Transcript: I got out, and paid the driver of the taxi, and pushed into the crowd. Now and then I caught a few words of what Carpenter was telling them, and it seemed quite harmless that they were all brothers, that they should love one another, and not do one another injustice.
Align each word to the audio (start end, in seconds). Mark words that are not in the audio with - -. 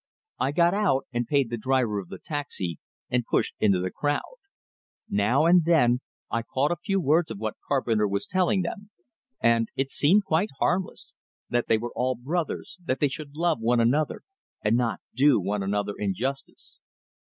I 0.39 0.51
got 0.51 0.73
out, 0.73 1.05
and 1.13 1.27
paid 1.27 1.51
the 1.51 1.57
driver 1.61 1.99
of 1.99 2.07
the 2.09 2.17
taxi, 2.17 2.79
and 3.11 3.23
pushed 3.23 3.53
into 3.59 3.79
the 3.79 3.91
crowd. 3.91 4.37
Now 5.07 5.45
and 5.45 5.63
then 5.63 6.01
I 6.31 6.41
caught 6.41 6.71
a 6.71 6.75
few 6.83 6.99
words 6.99 7.29
of 7.29 7.37
what 7.37 7.57
Carpenter 7.67 8.07
was 8.07 8.25
telling 8.25 8.63
them, 8.63 8.89
and 9.39 9.67
it 9.75 9.91
seemed 9.91 10.25
quite 10.25 10.49
harmless 10.57 11.13
that 11.51 11.67
they 11.67 11.77
were 11.77 11.93
all 11.95 12.15
brothers, 12.15 12.79
that 12.83 12.99
they 12.99 13.09
should 13.09 13.35
love 13.35 13.59
one 13.59 13.79
another, 13.79 14.23
and 14.63 14.75
not 14.75 15.01
do 15.13 15.39
one 15.39 15.61
another 15.61 15.93
injustice. 15.95 16.79